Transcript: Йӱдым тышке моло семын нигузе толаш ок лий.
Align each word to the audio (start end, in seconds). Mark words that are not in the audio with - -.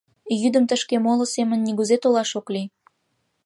Йӱдым 0.41 0.63
тышке 0.69 0.97
моло 1.05 1.25
семын 1.35 1.59
нигузе 1.65 1.97
толаш 2.03 2.31
ок 2.39 2.47
лий. 2.53 2.67